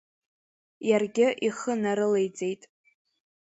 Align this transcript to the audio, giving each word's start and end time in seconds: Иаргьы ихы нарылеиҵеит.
Иаргьы 0.89 1.27
ихы 1.47 1.73
нарылеиҵеит. 1.81 2.61